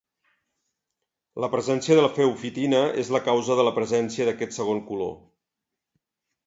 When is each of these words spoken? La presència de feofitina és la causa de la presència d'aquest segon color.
La 1.45 1.49
presència 1.55 1.97
de 1.99 2.09
feofitina 2.15 2.81
és 3.03 3.13
la 3.17 3.23
causa 3.29 3.59
de 3.61 3.67
la 3.69 3.75
presència 3.79 4.29
d'aquest 4.31 4.61
segon 4.61 4.85
color. 4.91 5.17